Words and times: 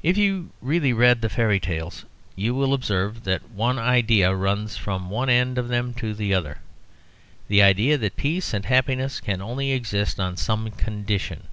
If 0.00 0.16
you 0.16 0.50
really 0.62 0.92
read 0.92 1.22
the 1.22 1.28
fairy 1.28 1.58
tales, 1.58 2.04
you 2.36 2.54
will 2.54 2.72
observe 2.72 3.24
that 3.24 3.50
one 3.50 3.76
idea 3.76 4.32
runs 4.32 4.76
from 4.76 5.10
one 5.10 5.28
end 5.28 5.58
of 5.58 5.66
them 5.66 5.92
to 5.94 6.14
the 6.14 6.32
other 6.32 6.58
the 7.48 7.60
idea 7.60 7.98
that 7.98 8.14
peace 8.14 8.54
and 8.54 8.64
happiness 8.66 9.18
can 9.18 9.42
only 9.42 9.72
exist 9.72 10.20
on 10.20 10.36
some 10.36 10.70
condition. 10.70 11.48